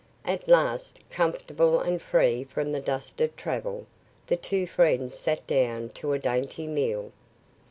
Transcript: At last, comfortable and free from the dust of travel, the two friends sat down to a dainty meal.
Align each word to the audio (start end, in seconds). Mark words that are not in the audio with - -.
At 0.25 0.47
last, 0.47 0.99
comfortable 1.11 1.79
and 1.79 2.01
free 2.01 2.43
from 2.43 2.71
the 2.71 2.79
dust 2.79 3.21
of 3.21 3.35
travel, 3.35 3.85
the 4.25 4.35
two 4.35 4.65
friends 4.65 5.13
sat 5.13 5.45
down 5.45 5.89
to 5.89 6.13
a 6.13 6.17
dainty 6.17 6.65
meal. 6.65 7.11